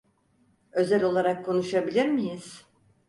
[0.71, 2.63] Özel olarak konuşabilir miyiz?